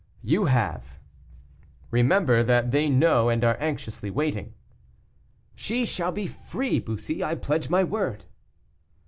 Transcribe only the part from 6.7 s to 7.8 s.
Bussy; I pledge